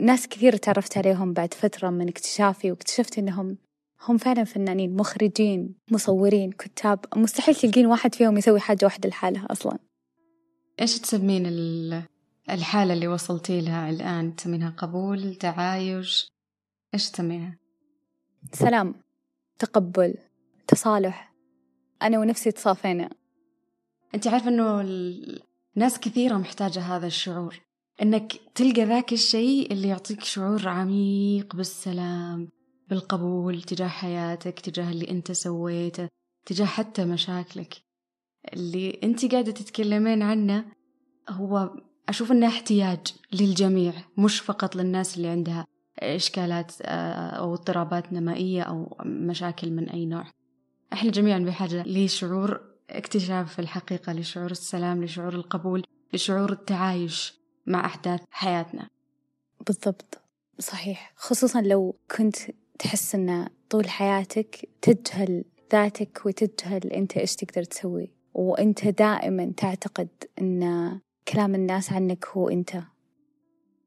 [0.01, 3.59] ناس كثير تعرفت عليهم بعد فترة من اكتشافي واكتشفت إنهم
[4.03, 7.05] هم فعلا فنانين مخرجين مصورين كتاب.
[7.17, 9.79] مستحيل تلقين واحد فيهم يسوي حاجة واحدة لحالها أصلا.
[10.81, 11.47] إيش تسمين
[12.51, 16.33] الحالة اللي وصلتي لها الآن؟ تسمينها قبول تعايش؟
[16.95, 17.59] إيش تسمينها
[18.53, 18.95] سلام
[19.59, 20.15] تقبل
[20.69, 21.35] تصالح.
[22.03, 23.11] أنا ونفسي تصافينا.
[24.15, 24.81] أنت عارفة أنه
[25.77, 27.61] ناس كثيرة محتاجة هذا الشعور.
[28.03, 32.49] أنك تلقى ذاك الشيء اللي يعطيك شعور عميق بالسلام
[32.89, 36.09] بالقبول تجاه حياتك تجاه اللي أنت سويته
[36.47, 37.75] تجاه حتى مشاكلك.
[38.53, 40.65] اللي أنت قاعدة تتكلمين عنه
[41.29, 41.71] هو
[42.09, 43.01] أشوف أنه احتياج
[43.33, 45.67] للجميع مش فقط للناس اللي عندها
[45.99, 50.25] إشكالات آه، أو اضطرابات نمائية أو مشاكل من أي نوع.
[50.93, 57.35] إحنا جميعا بحاجة لشعور اكتشاف الحقيقة لشعور السلام لشعور القبول لشعور التعايش
[57.67, 58.89] مع أحداث حياتنا.
[59.67, 60.21] بالضبط.
[60.59, 61.13] صحيح.
[61.17, 62.37] خصوصا لو كنت
[62.79, 68.13] تحس أن طول حياتك تجهل ذاتك وتجهل أنت إيش تقدر تسوي.
[68.35, 70.09] وأنت دائما تعتقد
[70.41, 72.83] أن كلام الناس عنك هو أنت.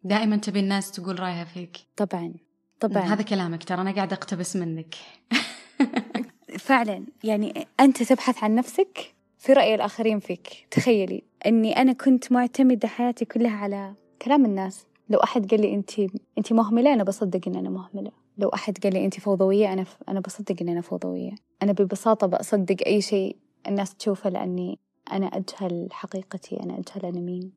[0.04, 1.78] دائما تبي الناس تقول رأيها فيك.
[1.96, 2.34] طبعا.
[2.80, 3.04] طبعا.
[3.04, 4.96] هذا كلامك ترى أنا قاعدة أقتبس منك.
[6.58, 10.68] فعلا يعني أنت تبحث عن نفسك في رأي الآخرين فيك.
[10.72, 14.86] تخيلي أني أنا كنت معتمدة حياتي كلها على كلام الناس.
[15.10, 16.00] لو أحد قال لي أنت
[16.38, 18.12] أنت مهملة أنا بصدق إن أنا مهملة.
[18.38, 19.98] لو أحد قال لي أنت فوضوية أنا ف...
[20.10, 21.32] أنا بصدق إني أنا فوضوية.
[21.64, 23.36] أنا ببساطة بصدق أي شيء
[23.68, 24.80] الناس تشوفه لأني
[25.12, 27.52] أنا أجهل حقيقتي أنا أجهل أنا مين.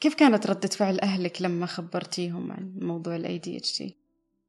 [0.00, 3.92] كيف كانت ردة فعل أهلك لما خبرتيهم عن موضوع ال ADHD؟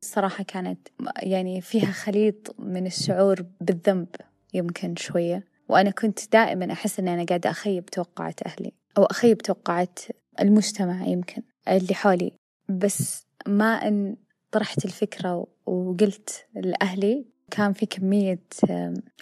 [0.03, 4.07] الصراحة كانت يعني فيها خليط من الشعور بالذنب
[4.53, 5.43] يمكن شوية.
[5.69, 9.99] وأنا كنت دائما أحس أني أنا قاعدة أخيب توقعات أهلي أو أخيب توقعات
[10.39, 12.31] المجتمع يمكن اللي حولي.
[12.69, 14.15] بس ما أن
[14.51, 18.43] طرحت الفكرة وقلت لأهلي كان في كمية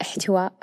[0.01, 0.53] احتواء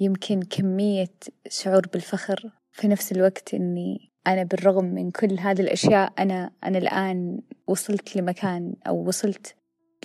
[0.00, 1.14] يمكن كمية
[1.48, 2.50] شعور بالفخر.
[2.72, 8.74] في نفس الوقت إني أنا بالرغم من كل هذه الأشياء أنا أنا الآن وصلت لمكان
[8.86, 9.54] أو وصلت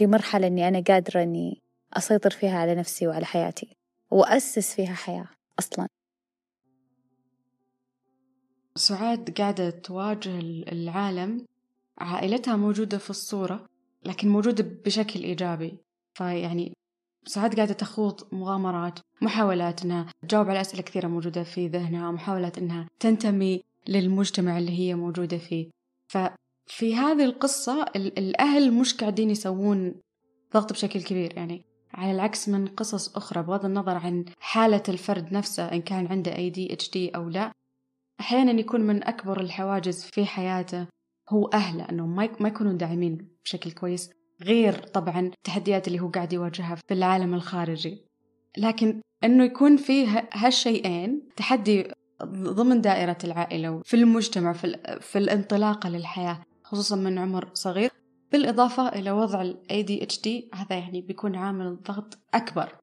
[0.02, 1.62] لمرحلة إني أنا قادرة إني
[1.94, 3.78] أسيطر فيها على نفسي وعلى حياتي
[4.12, 5.28] وأسس فيها حياة
[5.60, 5.88] أصلا.
[8.76, 10.40] سعاد قاعدة تواجه
[10.72, 11.46] العالم
[11.98, 13.66] عائلتها موجودة في الصورة
[14.06, 15.78] لكن موجودة بشكل إيجابي.
[16.14, 16.74] فيعني
[17.26, 22.88] ساعات قاعدة تخوض مغامرات محاولات أنها تجاوب على أسئلة كثيرة موجودة في ذهنها محاولات أنها
[23.00, 25.70] تنتمي للمجتمع اللي هي موجودة فيه.
[26.12, 29.96] ففي هذه القصة الأهل مش قاعدين يسوون
[30.54, 31.38] ضغط بشكل كبير.
[31.38, 36.32] يعني على العكس من قصص أخرى بغض النظر عن حالة الفرد نفسه إن كان عنده
[36.32, 37.52] ADHD أو لا
[38.20, 40.88] أحيانا يكون من أكبر الحواجز في حياته
[41.30, 44.10] هو أهله أنهم ما يكونون داعمين بشكل كويس
[44.42, 48.02] غير طبعا التحديات اللي هو قاعد يواجهها في العالم الخارجي.
[48.58, 51.92] لكن أنه يكون فيه هالشيئين تحدي
[52.26, 57.92] ضمن دائرة العائلة وفي المجتمع في, في الانطلاقة للحياة خصوصا من عمر صغير.
[58.32, 62.76] بالإضافة إلى وضع ال ADHD هذا يعني بيكون عامل ضغط أكبر.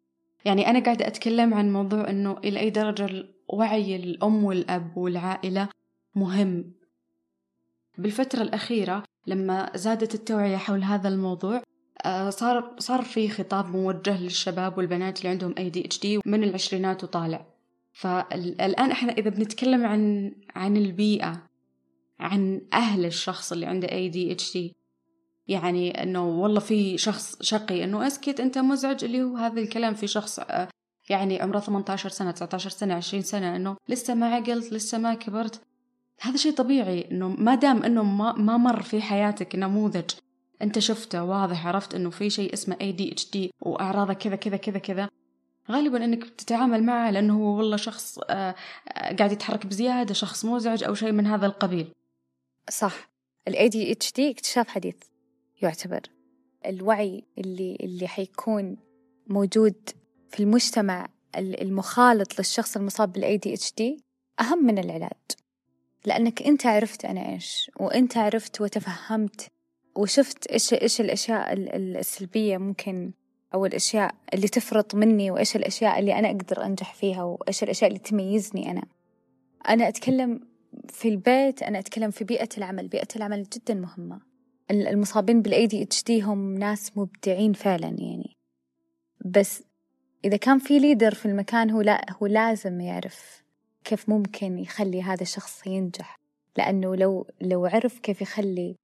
[0.44, 5.68] يعني أنا قاعدة أتكلم عن موضوع أنه إلى أي درجة وعي الأم والأب والعائلة
[6.14, 6.72] مهم.
[7.98, 11.62] بالفترة الأخيرة لما زادت التوعية حول هذا الموضوع
[12.04, 17.46] آه، صار صار في خطاب موجه للشباب والبنات اللي عندهم ADHD من العشرينات وطالع.
[17.98, 21.42] فالآن إحنا إذا بنتكلم عن عن البيئة
[22.20, 24.58] عن أهل الشخص اللي عنده ADHD
[25.48, 29.94] يعني إنه والله في شخص شقي إنه أسكت أنت مزعج اللي هو هذا الكلام.
[29.94, 30.68] في شخص آه،
[31.10, 35.60] يعني عمره 18 سنة 19 سنة 20 سنة إنه لسه ما عقلت لسه ما كبرت.
[36.20, 40.10] هذا شيء طبيعي إنه ما دام إنه ما, ما مر في حياتك نموذج
[40.62, 45.08] أنت شفته واضح عرفت إنه في شيء اسمه ADHD وأعراضه كذا كذا كذا كذا.
[45.70, 48.54] غالبا إنك بتتعامل معه لأنه هو والله شخص آه،
[48.88, 51.92] آه، قاعد يتحرك بزيادة شخص مزعج أو شيء من هذا القبيل.
[52.70, 53.10] صح.
[53.48, 54.96] ال ADHD اكتشاف حديث
[55.62, 56.00] يعتبر.
[56.66, 58.76] الوعي اللي اللي حيكون
[59.26, 59.74] موجود
[60.30, 64.02] في المجتمع المخالط للشخص المصاب بال ADHD
[64.40, 65.12] أهم من العلاج.
[66.04, 69.50] لأنك أنت عرفت أنا إيش وأنت عرفت وتفهمت
[69.94, 73.12] وشفت إيش إيش الأشياء السلبية ممكن
[73.54, 78.00] أو الأشياء اللي تفرط مني وإيش الأشياء اللي أنا أقدر أنجح فيها وإيش الأشياء اللي
[78.00, 78.82] تميزني أنا.
[79.68, 80.40] أنا أتكلم
[80.88, 82.88] في البيت أنا أتكلم في بيئة العمل.
[82.88, 84.20] بيئة العمل جدا مهمة.
[84.70, 88.36] المصابين بال ADHD هم ناس مبدعين فعلا يعني.
[89.24, 89.62] بس
[90.24, 93.44] إذا كان في leader في المكان هو لا هو لازم يعرف
[93.84, 96.16] كيف ممكن يخلي هذا الشخص ينجح.
[96.56, 98.76] لأنه لو لو عرف كيف يخلي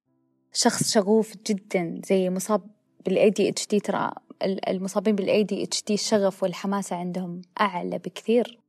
[0.53, 2.61] شخص شغوف جدا زي مصاب
[3.05, 4.11] بال ADHD ترى
[4.43, 8.59] المصابين بال ADHD الشغف والحماسة عندهم أعلى بكثير.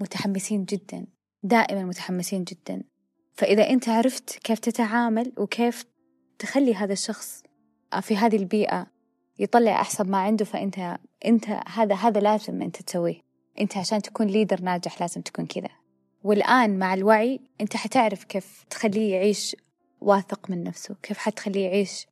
[0.00, 1.06] متحمسين جدا
[1.42, 2.82] دائما متحمسين جدا.
[3.32, 5.84] فإذا أنت عرفت كيف تتعامل وكيف
[6.38, 7.42] تخلي هذا الشخص
[8.00, 8.86] في هذه البيئة
[9.38, 13.20] يطلع أحسن ما عنده فأنت أنت هذا هذا لازم أنت تسويه.
[13.60, 15.68] أنت عشان تكون ليدر ناجح لازم تكون كذا.
[16.24, 19.56] والآن مع الوعي أنت حتعرف كيف تخليه يعيش
[20.00, 22.06] واثق من نفسه كيف حتخليه يعيش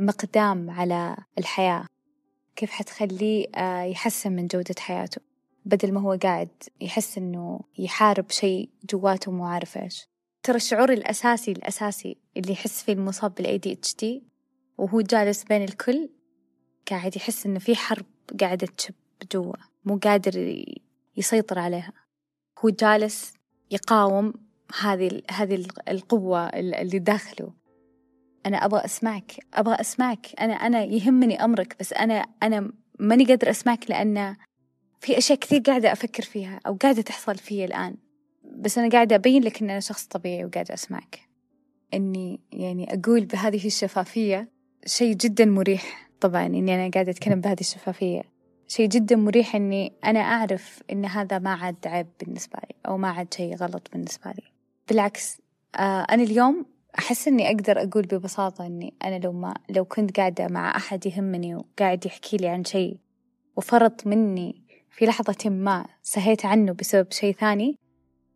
[0.00, 1.86] مقدام على الحياة.
[2.58, 5.20] كيف حتخليه آه، يحسن من جودة حياته
[5.64, 6.48] بدل ما هو قاعد
[6.80, 10.08] يحس إنه يحارب شيء جواته مو عارف إيش.
[10.42, 14.22] ترى الشعور الأساسي الأساسي اللي يحس فيه المصاب اتش دي
[14.78, 16.10] وهو جالس بين الكل
[16.90, 18.06] قاعد يحس إنه في حرب
[18.40, 18.94] قاعدة تشب
[19.32, 20.64] جوا مو قادر
[21.16, 21.92] يسيطر عليها.
[22.64, 23.32] هو جالس
[23.70, 24.32] يقاوم
[24.80, 27.52] هذه هذه القوة اللي داخله.
[28.46, 30.26] أنا أبغى أسمعك أبغى أسمعك.
[30.40, 34.36] أنا أنا يهمني أمرك بس أنا أنا ماني قادر أسمعك لأن
[35.00, 37.96] في أشياء كثير قاعدة أفكر فيها أو قاعدة تحصل فيا الآن.
[38.44, 41.20] بس أنا قاعدة أبين لك إن أنا شخص طبيعي وقاعدة أسمعك.
[41.94, 44.48] إني يعني أقول بهذه الشفافية
[44.86, 46.10] شيء جدا مريح.
[46.20, 48.22] طبعا إني أنا قاعدة أتكلم بهذه الشفافية.
[48.68, 53.10] شيء جدا مريح إني أنا أعرف إن هذا ما عاد عيب بالنسبة لي أو ما
[53.10, 54.42] عاد شيء غلط بالنسبة لي.
[54.88, 55.38] بالعكس
[55.76, 56.66] آه أنا اليوم
[56.98, 61.54] أحس إني أقدر أقول ببساطة إني أنا لو ما لو كنت قاعدة مع أحد يهمني
[61.54, 62.96] وقاعد يحكي لي عن شيء
[63.56, 67.76] وفرط مني في لحظة ما سهيت عنه بسبب شيء ثاني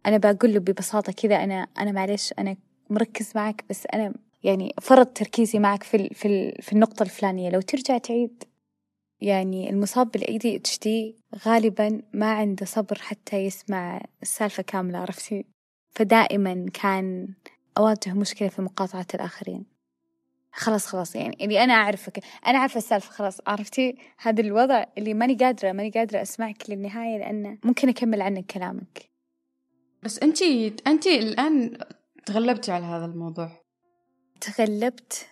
[0.07, 2.57] أنا بقول له ببساطة كذا أنا أنا معلش أنا
[2.90, 7.51] مركز معك بس أنا يعني فرط تركيزي معك في ال في ال في النقطة الفلانية.
[7.51, 8.44] لو ترجع تعيد
[9.21, 15.44] يعني المصاب بال ADHD غالبا ما عنده صبر حتى يسمع السالفة كاملة عرفتي؟
[15.90, 17.29] فدائما كان
[17.79, 19.64] أواجه مشكلة في مقاطعة الآخرين.
[20.52, 25.35] خلاص خلاص يعني اللي أنا أعرفك أنا عارفة السالفة خلاص عرفتي؟ هذا الوضع اللي ماني
[25.35, 29.10] قادرة ماني قادرة أسمعك للنهاية لأنه ممكن أكمل عنك كلامك.
[30.02, 30.42] بس أنت
[30.87, 31.79] أنت الآن
[32.27, 33.62] تغلبتي على هذا الموضوع.
[34.40, 35.27] تغلبت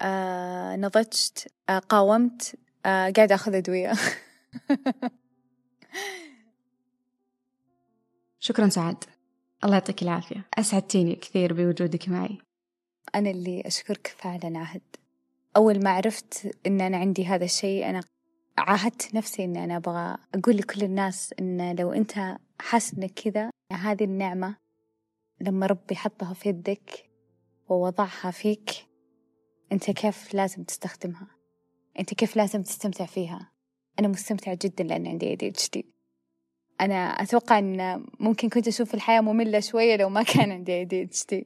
[0.00, 2.54] آه، نضجت آه، قاومت
[2.86, 3.92] آه، قاعدة أخذ أدوية.
[8.40, 9.04] شكرا سعد.
[9.64, 10.46] الله يعطيك العافية.
[10.58, 12.38] أسعدتيني كثير بوجودك معي.
[13.14, 14.82] أنا اللي أشكرك فعلا عهد.
[15.56, 18.00] أول ما عرفت إن أنا عندي هذا الشيء أنا
[18.58, 24.04] عاهدت نفسي إن أنا أبغى أقول لكل الناس إن لو أنت حاسس إنك كذا هذه
[24.04, 24.56] النعمة
[25.40, 27.10] لما ربي حطها في يدك
[27.68, 28.70] ووضعها فيك
[29.72, 31.26] أنت كيف لازم تستخدمها؟
[31.98, 33.52] أنت كيف لازم تستمتع فيها؟
[33.98, 35.91] أنا مستمتعة جدا لأن عندي ADHD
[36.82, 41.44] أنا أتوقع أن ممكن كنت أشوف الحياة مملة شوية لو ما كان عندي ADHD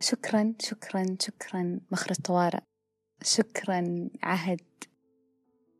[0.00, 2.60] شكرا شكرا شكرا مخرج طوارئ.
[3.22, 4.60] شكرا عهد.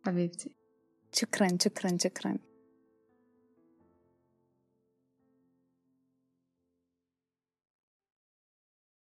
[0.07, 0.51] حبيبتي.
[1.13, 2.39] شكرا شكرا شكرا.